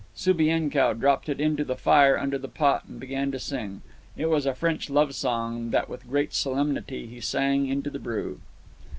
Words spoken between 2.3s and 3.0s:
the pot and